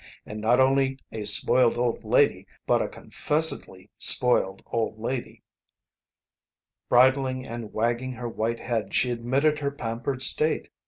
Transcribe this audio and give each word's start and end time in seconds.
And 0.25 0.41
not 0.41 0.59
only 0.59 0.97
a 1.11 1.25
spoiled 1.25 1.77
old 1.77 2.03
lady 2.03 2.47
but 2.65 2.81
a 2.81 2.87
confessedly 2.87 3.91
spoiled 3.99 4.63
old 4.65 4.97
lady. 4.97 5.43
Bridling 6.89 7.45
and 7.45 7.71
wagging 7.71 8.13
her 8.13 8.27
white 8.27 8.61
head 8.61 8.95
she 8.95 9.11
admitted 9.11 9.59
her 9.59 9.69
pampered 9.69 10.23
state. 10.23 10.69